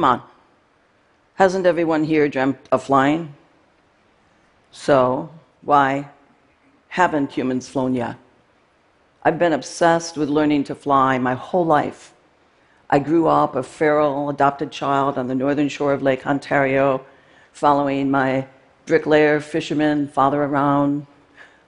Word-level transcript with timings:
Come 0.00 0.12
on. 0.12 0.22
Hasn't 1.34 1.66
everyone 1.66 2.04
here 2.04 2.26
dreamt 2.26 2.56
of 2.72 2.82
flying? 2.82 3.34
So, 4.72 5.28
why 5.60 6.08
haven't 6.88 7.32
humans 7.32 7.68
flown 7.68 7.94
yet? 7.94 8.16
I've 9.22 9.38
been 9.38 9.52
obsessed 9.52 10.16
with 10.16 10.30
learning 10.30 10.64
to 10.64 10.74
fly 10.74 11.18
my 11.18 11.34
whole 11.34 11.66
life. 11.66 12.14
I 12.88 12.98
grew 12.98 13.28
up 13.28 13.54
a 13.54 13.62
feral 13.62 14.30
adopted 14.30 14.72
child 14.72 15.18
on 15.18 15.28
the 15.28 15.34
northern 15.34 15.68
shore 15.68 15.92
of 15.92 16.00
Lake 16.00 16.26
Ontario, 16.26 17.04
following 17.52 18.10
my 18.10 18.46
bricklayer 18.86 19.38
fisherman 19.38 20.08
father 20.08 20.42
around. 20.42 21.06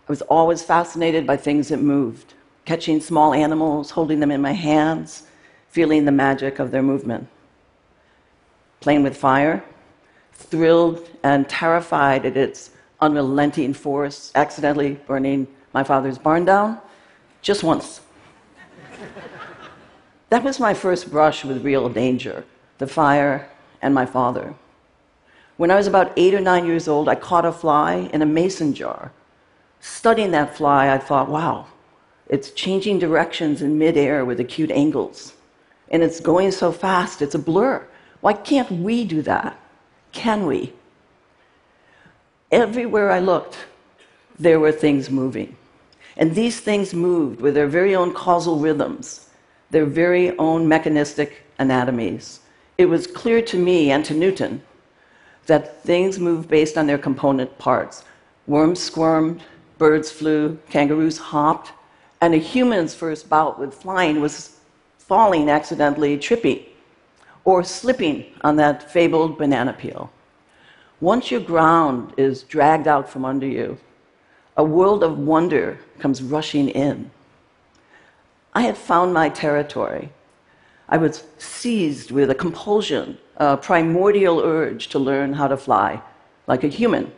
I 0.09 0.10
was 0.10 0.23
always 0.23 0.62
fascinated 0.62 1.27
by 1.27 1.37
things 1.37 1.69
that 1.69 1.83
moved, 1.83 2.33
catching 2.64 2.98
small 3.02 3.34
animals, 3.34 3.91
holding 3.91 4.20
them 4.20 4.30
in 4.30 4.41
my 4.41 4.52
hands, 4.52 5.24
feeling 5.69 6.06
the 6.06 6.12
magic 6.12 6.59
of 6.59 6.70
their 6.70 6.83
movement. 6.83 7.28
Playing 8.82 9.04
with 9.04 9.16
fire, 9.16 9.64
thrilled 10.32 11.09
and 11.23 11.48
terrified 11.48 12.27
at 12.27 12.36
its 12.36 12.70
unrelenting 13.00 13.73
force, 13.73 14.32
accidentally 14.34 14.95
burning 15.06 15.46
my 15.73 15.84
father's 15.84 16.18
barn 16.18 16.45
down 16.45 16.78
just 17.42 17.62
once. 17.62 18.00
that 20.30 20.42
was 20.42 20.59
my 20.60 20.74
first 20.74 21.10
brush 21.10 21.45
with 21.45 21.64
real 21.64 21.88
danger 21.88 22.45
the 22.78 22.87
fire 22.88 23.48
and 23.80 23.95
my 23.95 24.04
father. 24.04 24.52
When 25.56 25.70
I 25.70 25.76
was 25.76 25.87
about 25.87 26.12
eight 26.16 26.34
or 26.34 26.40
nine 26.40 26.66
years 26.66 26.88
old, 26.88 27.09
I 27.09 27.14
caught 27.14 27.45
a 27.45 27.52
fly 27.52 28.10
in 28.12 28.23
a 28.23 28.26
mason 28.26 28.74
jar. 28.74 29.12
Studying 29.79 30.32
that 30.32 30.57
fly, 30.57 30.92
I 30.92 30.98
thought, 30.98 31.29
wow, 31.29 31.66
it's 32.29 32.51
changing 32.51 32.98
directions 32.98 33.62
in 33.62 33.79
midair 33.79 34.24
with 34.24 34.40
acute 34.40 34.73
angles. 34.73 35.35
And 35.92 36.02
it's 36.02 36.18
going 36.18 36.51
so 36.51 36.73
fast, 36.73 37.23
it's 37.23 37.37
a 37.37 37.38
blur. 37.38 37.87
Why 38.23 38.32
can't 38.32 38.70
we 38.70 39.04
do 39.04 39.20
that? 39.23 39.59
Can 40.12 40.46
we? 40.46 40.73
Everywhere 42.52 43.10
I 43.10 43.18
looked, 43.18 43.59
there 44.38 44.60
were 44.60 44.73
things 44.73 45.10
moving. 45.10 45.56
And 46.16 46.34
these 46.34 46.60
things 46.60 46.95
moved 46.95 47.40
with 47.40 47.54
their 47.54 47.66
very 47.66 47.96
own 47.96 48.14
causal 48.14 48.59
rhythms, 48.60 49.29
their 49.70 49.87
very 49.87 50.38
own 50.38 50.68
mechanistic 50.68 51.42
anatomies. 51.59 52.40
It 52.79 52.87
was 52.87 53.06
clear 53.06 53.42
to 53.42 53.59
me 53.59 53.90
and 53.90 54.04
to 54.04 54.14
Newton 54.14 54.62
that 55.46 55.82
things 55.82 56.20
move 56.20 56.48
based 56.48 56.79
on 56.79 56.86
their 56.86 56.98
component 56.98 57.59
parts. 57.59 58.04
Worms 58.46 58.80
squirmed, 58.80 59.42
birds 59.79 60.12
flew, 60.12 60.59
kangaroos 60.70 61.18
hopped, 61.18 61.73
and 62.20 62.34
a 62.34 62.38
human's 62.38 62.95
first 62.95 63.29
bout 63.29 63.59
with 63.59 63.74
flying 63.74 64.20
was 64.20 64.60
falling 64.98 65.50
accidentally, 65.50 66.16
tripping, 66.16 66.64
or 67.44 67.65
slipping 67.65 68.25
on 68.43 68.56
that 68.56 68.91
fabled 68.91 69.38
banana 69.38 69.72
peel. 69.72 70.10
Once 71.00 71.31
your 71.31 71.41
ground 71.41 72.12
is 72.16 72.44
dragged 72.44 72.87
out 72.87 73.09
from 73.09 73.25
under 73.25 73.47
you, 73.47 73.76
a 74.56 74.62
world 74.62 75.03
of 75.03 75.19
wonder 75.19 75.78
comes 75.98 76.22
rushing 76.22 76.69
in. 76.69 77.10
I 78.54 78.62
had 78.62 78.76
found 78.76 79.12
my 79.12 79.28
territory. 79.28 80.10
I 80.88 80.98
was 80.98 81.25
seized 81.38 82.10
with 82.10 82.31
a 82.31 82.34
compulsion, 82.34 83.19
a 83.38 83.56
primordial 83.56 84.41
urge 84.41 84.88
to 84.88 84.98
learn 84.98 85.32
how 85.32 85.48
to 85.48 85.56
fly 85.56 86.00
like 86.47 86.65
a 86.65 86.69
human. 86.69 87.10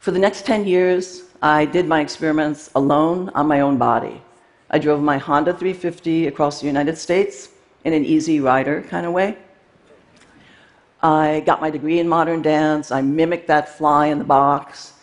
For 0.00 0.10
the 0.10 0.18
next 0.18 0.46
10 0.46 0.66
years, 0.66 1.24
I 1.42 1.66
did 1.66 1.86
my 1.86 2.00
experiments 2.00 2.70
alone 2.74 3.30
on 3.34 3.46
my 3.46 3.60
own 3.60 3.76
body. 3.76 4.22
I 4.70 4.78
drove 4.78 5.02
my 5.02 5.18
Honda 5.18 5.52
350 5.52 6.26
across 6.26 6.60
the 6.60 6.66
United 6.66 6.96
States 6.96 7.50
in 7.86 7.92
an 7.92 8.04
easy 8.04 8.40
rider 8.40 8.82
kind 8.82 9.06
of 9.06 9.12
way. 9.12 9.38
I 11.00 11.44
got 11.46 11.60
my 11.60 11.70
degree 11.70 12.00
in 12.00 12.08
modern 12.08 12.42
dance. 12.42 12.90
I 12.90 13.00
mimicked 13.00 13.46
that 13.46 13.78
fly 13.78 14.06
in 14.06 14.18
the 14.18 14.24
box. 14.24 14.94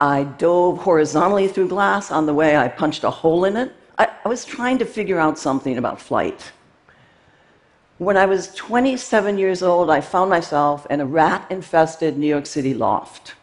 I 0.00 0.24
dove 0.24 0.78
horizontally 0.78 1.46
through 1.46 1.68
glass. 1.68 2.10
On 2.10 2.26
the 2.26 2.34
way, 2.34 2.56
I 2.56 2.66
punched 2.66 3.04
a 3.04 3.10
hole 3.10 3.44
in 3.44 3.56
it. 3.56 3.72
I, 3.96 4.08
I 4.24 4.28
was 4.28 4.44
trying 4.44 4.78
to 4.78 4.84
figure 4.84 5.20
out 5.20 5.38
something 5.38 5.78
about 5.78 6.00
flight. 6.00 6.50
When 7.98 8.16
I 8.16 8.26
was 8.26 8.52
27 8.56 9.38
years 9.38 9.62
old, 9.62 9.88
I 9.88 10.00
found 10.00 10.28
myself 10.28 10.84
in 10.90 11.00
a 11.00 11.06
rat 11.06 11.46
infested 11.48 12.18
New 12.18 12.26
York 12.26 12.46
City 12.46 12.74
loft, 12.74 13.36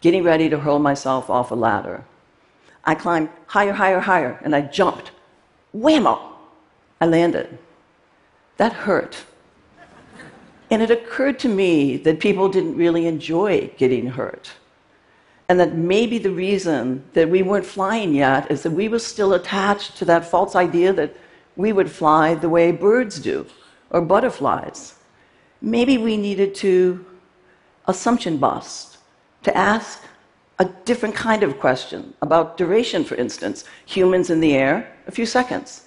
getting 0.00 0.22
ready 0.22 0.48
to 0.50 0.60
hurl 0.60 0.78
myself 0.78 1.28
off 1.28 1.50
a 1.50 1.56
ladder. 1.56 2.04
I 2.84 2.94
climbed 2.94 3.28
higher, 3.48 3.72
higher, 3.72 3.98
higher, 3.98 4.38
and 4.44 4.54
I 4.54 4.60
jumped. 4.60 5.10
Whammo! 5.74 6.20
I 7.00 7.06
landed. 7.06 7.58
That 8.56 8.72
hurt. 8.72 9.24
And 10.70 10.82
it 10.82 10.90
occurred 10.90 11.38
to 11.40 11.48
me 11.48 11.96
that 11.98 12.18
people 12.20 12.48
didn't 12.48 12.76
really 12.76 13.06
enjoy 13.06 13.70
getting 13.76 14.08
hurt. 14.08 14.52
And 15.48 15.60
that 15.60 15.76
maybe 15.76 16.18
the 16.18 16.32
reason 16.32 17.04
that 17.12 17.28
we 17.28 17.42
weren't 17.42 17.66
flying 17.66 18.14
yet 18.14 18.50
is 18.50 18.64
that 18.64 18.72
we 18.72 18.88
were 18.88 18.98
still 18.98 19.34
attached 19.34 19.96
to 19.98 20.04
that 20.06 20.28
false 20.28 20.56
idea 20.56 20.92
that 20.92 21.16
we 21.54 21.72
would 21.72 21.90
fly 21.90 22.34
the 22.34 22.48
way 22.48 22.72
birds 22.72 23.20
do 23.20 23.46
or 23.90 24.00
butterflies. 24.00 24.94
Maybe 25.60 25.98
we 25.98 26.16
needed 26.16 26.54
to 26.56 27.04
assumption 27.86 28.38
bust, 28.38 28.98
to 29.44 29.56
ask 29.56 30.02
a 30.58 30.64
different 30.84 31.14
kind 31.14 31.42
of 31.44 31.60
question 31.60 32.14
about 32.22 32.56
duration, 32.56 33.04
for 33.04 33.14
instance. 33.14 33.64
Humans 33.86 34.30
in 34.30 34.40
the 34.40 34.54
air, 34.54 34.92
a 35.06 35.12
few 35.12 35.26
seconds. 35.26 35.86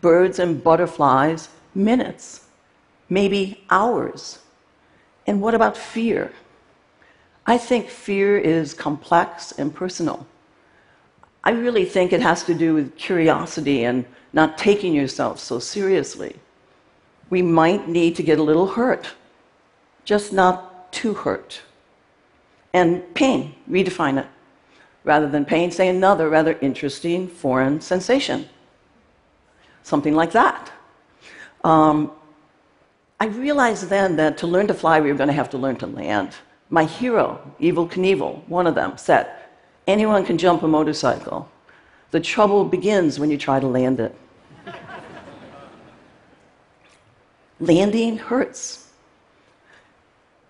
Birds 0.00 0.38
and 0.38 0.62
butterflies, 0.62 1.50
minutes, 1.76 2.46
maybe 3.08 3.64
hours. 3.70 4.40
And 5.26 5.40
what 5.40 5.54
about 5.54 5.76
fear? 5.76 6.32
I 7.46 7.58
think 7.58 7.88
fear 7.88 8.38
is 8.38 8.74
complex 8.74 9.52
and 9.52 9.72
personal. 9.72 10.26
I 11.44 11.50
really 11.50 11.84
think 11.84 12.12
it 12.12 12.20
has 12.22 12.42
to 12.44 12.54
do 12.54 12.74
with 12.74 12.96
curiosity 12.96 13.84
and 13.84 14.04
not 14.32 14.58
taking 14.58 14.92
yourself 14.92 15.38
so 15.38 15.60
seriously. 15.60 16.36
We 17.30 17.42
might 17.42 17.88
need 17.88 18.16
to 18.16 18.22
get 18.22 18.38
a 18.38 18.42
little 18.42 18.66
hurt, 18.66 19.14
just 20.04 20.32
not 20.32 20.92
too 20.92 21.14
hurt. 21.14 21.62
And 22.72 23.14
pain, 23.14 23.54
redefine 23.70 24.18
it. 24.18 24.26
Rather 25.04 25.28
than 25.28 25.44
pain, 25.44 25.70
say 25.70 25.88
another 25.88 26.28
rather 26.28 26.58
interesting 26.60 27.28
foreign 27.28 27.80
sensation. 27.80 28.48
Something 29.84 30.14
like 30.14 30.32
that. 30.32 30.72
Um, 31.66 32.12
I 33.18 33.26
realized 33.26 33.88
then 33.88 34.14
that 34.16 34.38
to 34.38 34.46
learn 34.46 34.68
to 34.68 34.74
fly, 34.74 35.00
we 35.00 35.10
were 35.10 35.18
going 35.18 35.26
to 35.26 35.34
have 35.34 35.50
to 35.50 35.58
learn 35.58 35.74
to 35.76 35.86
land. 35.88 36.36
My 36.70 36.84
hero, 36.84 37.40
Evel 37.60 37.90
Knievel, 37.90 38.46
one 38.46 38.68
of 38.68 38.76
them, 38.76 38.96
said, 38.96 39.28
Anyone 39.88 40.24
can 40.24 40.38
jump 40.38 40.62
a 40.62 40.68
motorcycle. 40.68 41.50
The 42.12 42.20
trouble 42.20 42.64
begins 42.64 43.18
when 43.18 43.32
you 43.32 43.36
try 43.36 43.58
to 43.58 43.66
land 43.66 43.98
it. 43.98 44.14
Landing 47.60 48.16
hurts. 48.16 48.88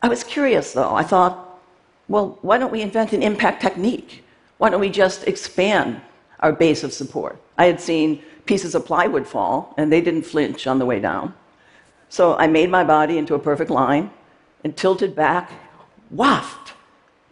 I 0.02 0.08
was 0.08 0.22
curious, 0.22 0.74
though. 0.74 0.94
I 0.94 1.02
thought, 1.02 1.60
well, 2.08 2.38
why 2.42 2.58
don't 2.58 2.72
we 2.72 2.82
invent 2.82 3.14
an 3.14 3.22
impact 3.22 3.62
technique? 3.62 4.22
Why 4.58 4.68
don't 4.68 4.80
we 4.80 4.90
just 4.90 5.26
expand 5.26 5.98
our 6.40 6.52
base 6.52 6.84
of 6.84 6.92
support? 6.92 7.40
I 7.56 7.64
had 7.64 7.80
seen 7.80 8.22
pieces 8.46 8.74
of 8.74 8.86
plywood 8.86 9.26
fall, 9.26 9.74
and 9.76 9.92
they 9.92 10.00
didn't 10.00 10.22
flinch 10.22 10.66
on 10.66 10.78
the 10.78 10.86
way 10.86 11.00
down. 11.00 11.34
So 12.08 12.36
I 12.36 12.46
made 12.46 12.70
my 12.70 12.84
body 12.84 13.18
into 13.18 13.34
a 13.34 13.38
perfect 13.38 13.70
line 13.70 14.10
and 14.64 14.76
tilted 14.76 15.14
back 15.14 15.50
waft. 16.10 16.74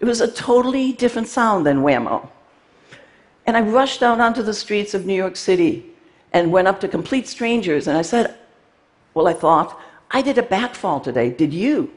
It 0.01 0.05
was 0.05 0.21
a 0.21 0.31
totally 0.31 0.93
different 0.93 1.29
sound 1.29 1.65
than 1.65 1.79
whammo. 1.79 2.29
And 3.47 3.57
I 3.57 3.61
rushed 3.61 4.03
out 4.03 4.21
onto 4.21 4.43
the 4.43 4.55
streets 4.55 4.95
of 4.95 5.07
New 5.07 5.15
York 5.15 5.37
City 5.37 5.87
and 6.33 6.51
went 6.51 6.67
up 6.67 6.81
to 6.81 6.89
complete 6.89 7.29
strangers 7.29 7.87
and 7.87 7.97
I 7.97 8.03
said, 8.03 8.35
Well, 9.15 9.29
I 9.29 9.33
thought, 9.33 9.81
I 10.11 10.23
did 10.23 10.39
a 10.39 10.43
backfall 10.43 11.03
today. 11.03 11.31
Did 11.31 11.53
you? 11.55 11.91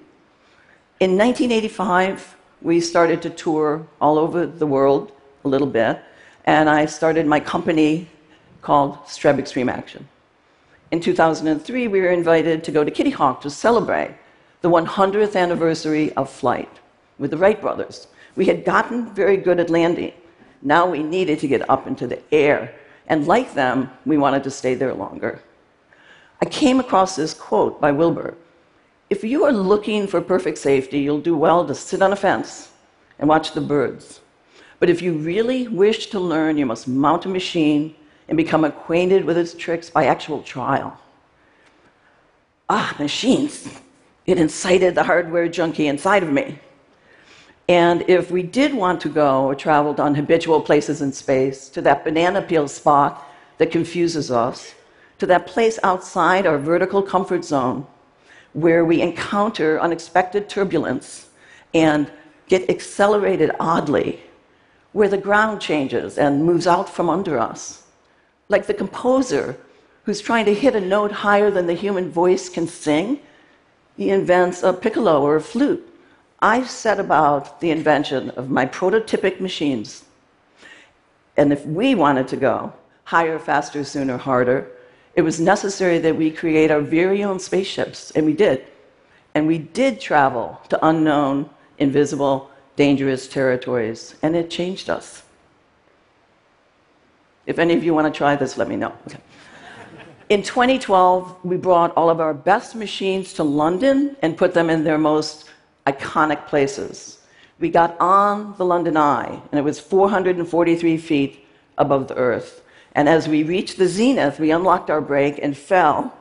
In 1.00 1.18
1985, 1.18 2.36
we 2.62 2.80
started 2.81 3.21
to 3.21 3.30
tour 3.30 3.86
all 4.01 4.18
over 4.18 4.45
the 4.45 4.65
world 4.65 5.12
a 5.45 5.47
little 5.47 5.68
bit, 5.68 6.01
and 6.45 6.69
I 6.69 6.88
started 6.88 7.27
my 7.27 7.39
company 7.39 8.07
called 8.67 8.97
Streb 9.05 9.39
Extreme 9.39 9.69
Action. 9.69 10.05
In 10.91 10.99
2003, 10.99 11.87
we 11.87 12.01
were 12.01 12.11
invited 12.11 12.65
to 12.65 12.71
go 12.77 12.83
to 12.83 12.91
Kitty 12.91 13.11
Hawk 13.11 13.39
to 13.39 13.49
celebrate 13.49 14.13
the 14.59 14.69
100th 14.69 15.37
anniversary 15.37 16.11
of 16.15 16.29
flight 16.29 16.73
with 17.17 17.31
the 17.31 17.37
Wright 17.37 17.61
brothers. 17.61 18.07
We 18.35 18.43
had 18.47 18.65
gotten 18.65 19.15
very 19.15 19.37
good 19.37 19.61
at 19.61 19.69
landing. 19.69 20.11
Now 20.61 20.85
we 20.85 21.01
needed 21.01 21.39
to 21.39 21.47
get 21.47 21.69
up 21.69 21.87
into 21.87 22.07
the 22.07 22.21
air. 22.29 22.75
And 23.07 23.25
like 23.25 23.53
them, 23.53 23.89
we 24.05 24.17
wanted 24.17 24.43
to 24.43 24.51
stay 24.51 24.75
there 24.75 24.93
longer. 24.93 25.41
I 26.41 26.45
came 26.45 26.81
across 26.81 27.15
this 27.15 27.33
quote 27.33 27.79
by 27.79 27.93
Wilbur 27.93 28.35
If 29.09 29.23
you 29.23 29.45
are 29.45 29.53
looking 29.53 30.07
for 30.07 30.19
perfect 30.19 30.57
safety, 30.57 30.99
you'll 30.99 31.29
do 31.31 31.37
well 31.37 31.65
to 31.65 31.73
sit 31.73 32.01
on 32.01 32.11
a 32.11 32.17
fence 32.27 32.71
and 33.17 33.29
watch 33.29 33.53
the 33.53 33.61
birds. 33.61 34.19
But 34.79 34.89
if 34.89 35.01
you 35.01 35.13
really 35.13 35.69
wish 35.69 36.07
to 36.07 36.19
learn, 36.19 36.57
you 36.57 36.65
must 36.65 36.85
mount 36.85 37.25
a 37.25 37.29
machine 37.29 37.95
and 38.27 38.38
become 38.38 38.63
acquainted 38.63 39.25
with 39.25 39.38
its 39.38 39.53
tricks 39.53 39.89
by 39.89 40.06
actual 40.06 40.41
trial. 40.41 41.00
Ah, 42.69 42.95
machines. 43.00 43.69
It 44.25 44.38
incited 44.38 44.95
the 44.95 45.03
hardware 45.03 45.47
junkie 45.47 45.88
inside 45.88 46.24
of 46.24 46.31
me. 46.31 46.59
And 47.69 48.03
if 48.09 48.31
we 48.31 48.44
did 48.44 48.74
want 48.74 49.01
to 49.01 49.09
go 49.09 49.45
or 49.45 49.56
traveled 49.56 50.00
on 50.00 50.15
habitual 50.15 50.62
places 50.62 51.01
in 51.01 51.12
space, 51.12 51.69
to 51.69 51.81
that 51.81 52.03
banana 52.03 52.41
peel 52.41 52.68
spot 52.68 53.25
that 53.57 53.71
confuses 53.71 54.31
us, 54.31 54.74
to 55.19 55.25
that 55.25 55.47
place 55.47 55.79
outside 55.83 56.45
our 56.45 56.57
vertical 56.57 57.01
comfort 57.01 57.44
zone 57.44 57.85
where 58.53 58.83
we 58.85 59.01
encounter 59.01 59.79
unexpected 59.79 60.50
turbulence 60.50 61.29
and 61.74 62.12
get 62.47 62.69
accelerated 62.69 63.51
oddly, 63.59 64.19
where 64.94 65.09
the 65.09 65.18
ground 65.18 65.62
changes 65.62 66.18
and 66.18 66.44
moves 66.44 66.65
out 66.65 66.89
from 66.89 67.09
under 67.09 67.38
us. 67.38 67.83
Like 68.49 68.67
the 68.67 68.73
composer 68.73 69.57
who's 70.03 70.21
trying 70.21 70.45
to 70.45 70.53
hit 70.53 70.75
a 70.75 70.81
note 70.81 71.11
higher 71.11 71.51
than 71.51 71.67
the 71.67 71.73
human 71.73 72.09
voice 72.09 72.49
can 72.49 72.67
sing, 72.67 73.19
he 73.97 74.09
invents 74.09 74.63
a 74.63 74.71
piccolo 74.71 75.21
or 75.21 75.35
a 75.35 75.41
flute. 75.41 75.85
I 76.39 76.63
set 76.63 76.99
about 76.99 77.59
the 77.61 77.71
invention 77.71 78.29
of 78.31 78.49
my 78.49 78.65
prototypic 78.65 79.39
machines. 79.41 80.05
And 81.35 81.51
if 81.51 81.65
we 81.65 81.95
wanted 81.95 82.27
to 82.29 82.38
go 82.38 82.73
higher, 83.05 83.39
faster, 83.39 83.83
sooner, 83.83 84.17
harder, 84.17 84.69
it 85.15 85.21
was 85.23 85.39
necessary 85.39 85.97
that 86.00 86.15
we 86.15 86.29
create 86.29 86.69
our 86.69 86.81
very 86.81 87.23
own 87.23 87.39
spaceships, 87.39 88.11
and 88.11 88.25
we 88.25 88.33
did. 88.33 88.65
And 89.33 89.47
we 89.47 89.57
did 89.57 90.00
travel 90.00 90.61
to 90.69 90.85
unknown, 90.85 91.50
invisible, 91.79 92.51
dangerous 92.75 93.27
territories, 93.27 94.15
and 94.21 94.35
it 94.35 94.50
changed 94.50 94.89
us. 94.89 95.23
If 97.47 97.57
any 97.57 97.73
of 97.73 97.83
you 97.83 97.95
want 97.95 98.13
to 98.13 98.15
try 98.15 98.35
this, 98.35 98.57
let 98.57 98.67
me 98.67 98.75
know. 98.75 98.94
Okay. 99.07 99.19
In 100.29 100.44
2012, 100.44 101.38
we 101.45 101.55
brought 101.55 101.95
all 101.95 102.09
of 102.09 102.19
our 102.19 102.33
best 102.33 102.75
machines 102.75 103.31
to 103.33 103.44
London 103.44 104.17
and 104.21 104.38
put 104.38 104.53
them 104.53 104.69
in 104.69 104.83
their 104.83 104.97
most 104.97 105.49
iconic 105.88 106.45
places. 106.47 107.19
We 107.59 107.69
got 107.69 107.97
on 108.01 108.53
the 108.57 108.65
London 108.65 108.97
Eye, 108.97 109.41
and 109.51 109.57
it 109.57 109.63
was 109.63 109.79
443 109.79 110.97
feet 110.97 111.45
above 111.77 112.09
the 112.09 112.15
earth. 112.15 112.61
And 112.91 113.07
as 113.07 113.29
we 113.29 113.44
reached 113.44 113.77
the 113.77 113.88
zenith, 113.88 114.39
we 114.39 114.51
unlocked 114.51 114.89
our 114.89 115.01
brake 115.01 115.39
and 115.41 115.57
fell 115.57 116.13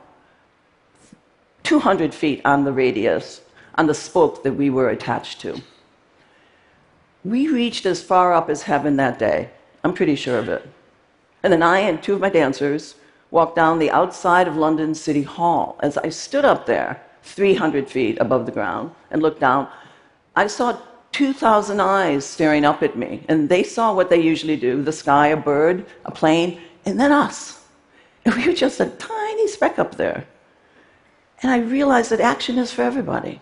200 1.63 2.13
feet 2.13 2.41
on 2.45 2.63
the 2.63 2.71
radius, 2.71 3.41
on 3.75 3.87
the 3.87 3.93
spoke 3.93 4.43
that 4.43 4.53
we 4.53 4.69
were 4.69 4.89
attached 4.89 5.41
to. 5.41 5.61
We 7.25 7.49
reached 7.49 7.85
as 7.85 8.01
far 8.01 8.33
up 8.33 8.49
as 8.49 8.61
heaven 8.61 8.95
that 8.95 9.19
day. 9.19 9.49
I'm 9.83 9.93
pretty 9.93 10.15
sure 10.15 10.39
of 10.39 10.47
it. 10.47 10.65
And 11.43 11.53
then 11.53 11.63
I 11.63 11.79
and 11.79 12.01
two 12.01 12.13
of 12.13 12.21
my 12.21 12.29
dancers 12.29 12.95
walked 13.31 13.55
down 13.55 13.79
the 13.79 13.91
outside 13.91 14.47
of 14.47 14.55
London 14.55 14.95
City 14.95 15.23
Hall. 15.23 15.77
As 15.81 15.97
I 15.97 16.09
stood 16.09 16.45
up 16.45 16.65
there, 16.65 17.01
300 17.23 17.89
feet 17.89 18.17
above 18.19 18.45
the 18.45 18.51
ground, 18.51 18.91
and 19.11 19.21
looked 19.21 19.41
down, 19.41 19.67
I 20.35 20.47
saw 20.47 20.77
2,000 21.11 21.79
eyes 21.81 22.25
staring 22.25 22.63
up 22.63 22.83
at 22.83 22.97
me. 22.97 23.23
And 23.27 23.49
they 23.49 23.63
saw 23.63 23.93
what 23.93 24.09
they 24.09 24.21
usually 24.21 24.55
do 24.55 24.83
the 24.83 24.91
sky, 24.91 25.27
a 25.27 25.37
bird, 25.37 25.85
a 26.05 26.11
plane, 26.11 26.59
and 26.85 26.99
then 26.99 27.11
us. 27.11 27.65
And 28.23 28.35
we 28.35 28.45
were 28.45 28.53
just 28.53 28.79
a 28.79 28.89
tiny 28.89 29.47
speck 29.47 29.79
up 29.79 29.95
there. 29.95 30.25
And 31.41 31.51
I 31.51 31.59
realized 31.59 32.11
that 32.11 32.19
action 32.19 32.57
is 32.57 32.71
for 32.71 32.81
everybody. 32.81 33.41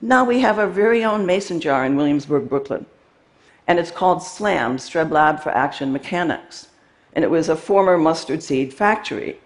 Now 0.00 0.24
we 0.24 0.40
have 0.40 0.58
our 0.58 0.68
very 0.68 1.04
own 1.04 1.24
mason 1.24 1.60
jar 1.60 1.84
in 1.84 1.96
Williamsburg, 1.96 2.48
Brooklyn. 2.48 2.86
And 3.66 3.78
it's 3.78 3.90
called 3.90 4.22
SLAM, 4.22 4.76
Streb 4.76 5.10
Lab 5.10 5.40
for 5.40 5.50
Action 5.50 5.92
Mechanics. 5.92 6.68
And 7.14 7.24
it 7.24 7.30
was 7.30 7.48
a 7.48 7.56
former 7.56 7.96
mustard 7.96 8.42
seed 8.42 8.74
factory. 8.74 9.38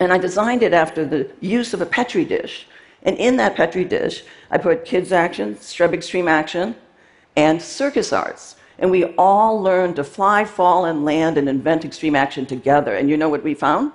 And 0.00 0.12
I 0.12 0.18
designed 0.18 0.62
it 0.62 0.72
after 0.72 1.04
the 1.04 1.30
use 1.40 1.74
of 1.74 1.80
a 1.80 1.86
Petri 1.86 2.24
dish. 2.24 2.66
And 3.02 3.16
in 3.18 3.36
that 3.36 3.56
Petri 3.56 3.84
dish, 3.84 4.24
I 4.50 4.58
put 4.58 4.84
kids' 4.84 5.12
action, 5.12 5.56
Streb 5.56 5.92
Extreme 5.92 6.28
Action, 6.28 6.74
and 7.36 7.60
circus 7.60 8.12
arts. 8.12 8.56
And 8.78 8.90
we 8.90 9.04
all 9.16 9.60
learned 9.60 9.96
to 9.96 10.04
fly, 10.04 10.44
fall, 10.44 10.84
and 10.84 11.04
land 11.04 11.38
and 11.38 11.48
invent 11.48 11.84
extreme 11.84 12.16
action 12.16 12.46
together. 12.46 12.94
And 12.94 13.08
you 13.08 13.16
know 13.16 13.28
what 13.28 13.44
we 13.44 13.54
found? 13.54 13.92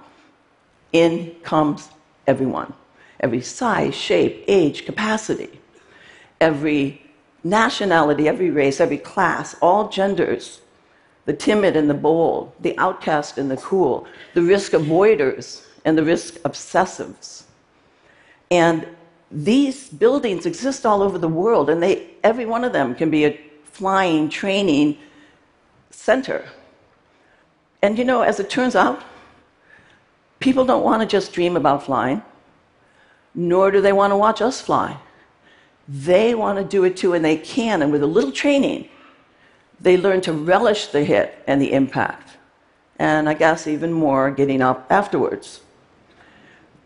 In 0.93 1.35
comes 1.43 1.89
everyone 2.27 2.73
every 3.19 3.41
size, 3.41 3.93
shape, 3.93 4.45
age, 4.47 4.85
capacity, 4.85 5.59
every 6.39 7.01
nationality, 7.43 8.27
every 8.27 8.49
race, 8.49 8.79
every 8.79 8.97
class, 8.97 9.55
all 9.61 9.89
genders, 9.89 10.61
the 11.29 11.35
timid 11.35 11.75
and 11.75 11.87
the 11.87 11.93
bold, 11.93 12.51
the 12.59 12.75
outcast 12.79 13.37
and 13.37 13.51
the 13.51 13.57
cool, 13.57 14.07
the 14.33 14.41
risk 14.41 14.71
avoiders 14.71 15.63
and 15.85 15.95
the 15.95 16.03
risk 16.03 16.39
obsessives. 16.39 17.43
And 18.49 18.87
these 19.29 19.89
buildings 19.89 20.47
exist 20.47 20.87
all 20.87 21.03
over 21.03 21.19
the 21.19 21.27
world, 21.27 21.69
and 21.69 21.83
they, 21.83 22.15
every 22.23 22.47
one 22.47 22.63
of 22.63 22.73
them 22.73 22.95
can 22.95 23.11
be 23.11 23.25
a 23.27 23.39
flying 23.63 24.27
training 24.27 24.97
center. 25.91 26.49
And 27.83 27.95
you 27.99 28.05
know, 28.05 28.23
as 28.23 28.39
it 28.39 28.49
turns 28.49 28.75
out, 28.75 29.03
people 30.39 30.65
don't 30.65 30.83
want 30.83 31.03
to 31.03 31.07
just 31.07 31.31
dream 31.31 31.55
about 31.55 31.83
flying, 31.83 32.23
nor 33.35 33.69
do 33.69 33.81
they 33.81 33.93
want 33.93 34.09
to 34.09 34.17
watch 34.17 34.41
us 34.41 34.61
fly. 34.61 34.97
They 35.87 36.33
want 36.33 36.57
to 36.57 36.63
do 36.63 36.85
it 36.85 36.97
too, 36.97 37.13
and 37.13 37.23
they 37.23 37.37
can. 37.37 37.83
And 37.83 37.91
with 37.91 38.01
a 38.01 38.07
little 38.07 38.31
training, 38.31 38.89
they 39.81 39.97
learn 39.97 40.21
to 40.21 40.33
relish 40.33 40.87
the 40.87 41.03
hit 41.03 41.41
and 41.47 41.61
the 41.61 41.73
impact. 41.73 42.37
And 42.97 43.29
I 43.29 43.33
guess 43.33 43.67
even 43.67 43.93
more 43.93 44.29
getting 44.31 44.61
up 44.61 44.87
afterwards. 44.89 45.61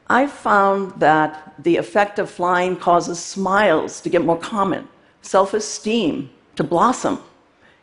I 0.08 0.28
found 0.28 1.00
that 1.00 1.56
the 1.58 1.78
effect 1.78 2.20
of 2.20 2.30
flying 2.30 2.76
causes 2.76 3.20
smiles 3.20 4.02
to 4.02 4.10
get 4.10 4.24
more 4.24 4.38
common, 4.38 4.88
self 5.22 5.54
esteem 5.54 6.30
to 6.56 6.64
blossom. 6.64 7.20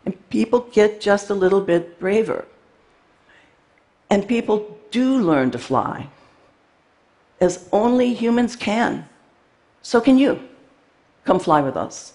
And 0.05 0.15
people 0.31 0.61
get 0.73 1.01
just 1.01 1.31
a 1.31 1.35
little 1.35 1.61
bit 1.61 1.99
braver. 1.99 2.47
And 4.11 4.27
people 4.27 4.79
do 4.91 5.19
learn 5.19 5.51
to 5.53 5.59
fly, 5.59 6.09
as 7.41 7.69
only 7.73 8.13
humans 8.15 8.57
can. 8.57 9.09
So 9.83 10.01
can 10.01 10.19
you. 10.19 10.41
Come 11.25 11.39
fly 11.39 11.61
with 11.61 11.77
us. 11.77 12.15